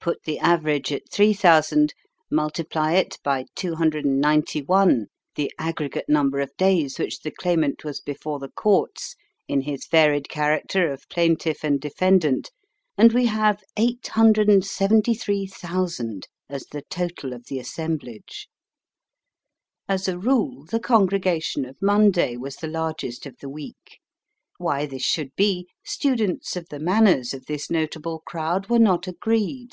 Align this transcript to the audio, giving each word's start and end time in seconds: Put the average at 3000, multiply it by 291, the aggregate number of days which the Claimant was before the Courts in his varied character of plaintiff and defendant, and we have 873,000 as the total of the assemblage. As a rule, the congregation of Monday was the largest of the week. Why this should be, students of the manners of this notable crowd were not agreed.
Put 0.00 0.24
the 0.24 0.38
average 0.40 0.90
at 0.92 1.10
3000, 1.10 1.92
multiply 2.30 2.92
it 2.92 3.18
by 3.24 3.46
291, 3.56 5.06
the 5.34 5.50
aggregate 5.58 6.08
number 6.10 6.40
of 6.40 6.54
days 6.58 6.98
which 6.98 7.20
the 7.20 7.30
Claimant 7.30 7.84
was 7.84 8.02
before 8.02 8.38
the 8.38 8.50
Courts 8.50 9.16
in 9.48 9.62
his 9.62 9.86
varied 9.86 10.28
character 10.28 10.90
of 10.92 11.08
plaintiff 11.08 11.64
and 11.64 11.80
defendant, 11.80 12.50
and 12.98 13.14
we 13.14 13.24
have 13.24 13.62
873,000 13.78 16.28
as 16.50 16.66
the 16.66 16.82
total 16.90 17.32
of 17.32 17.46
the 17.46 17.58
assemblage. 17.58 18.46
As 19.88 20.06
a 20.06 20.18
rule, 20.18 20.66
the 20.66 20.80
congregation 20.80 21.64
of 21.64 21.80
Monday 21.80 22.36
was 22.36 22.56
the 22.56 22.68
largest 22.68 23.24
of 23.24 23.38
the 23.38 23.48
week. 23.48 24.00
Why 24.58 24.84
this 24.84 25.02
should 25.02 25.34
be, 25.34 25.66
students 25.82 26.56
of 26.56 26.68
the 26.68 26.78
manners 26.78 27.32
of 27.32 27.46
this 27.46 27.70
notable 27.70 28.18
crowd 28.26 28.68
were 28.68 28.78
not 28.78 29.08
agreed. 29.08 29.70